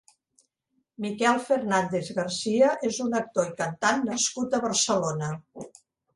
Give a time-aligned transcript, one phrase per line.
[1.03, 5.33] Miquel Fernández García és un actor i cantant nascut a Barcelona.